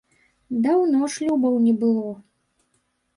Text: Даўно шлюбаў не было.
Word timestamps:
Даўно 0.63 1.09
шлюбаў 1.15 1.59
не 1.65 1.73
было. 1.83 2.09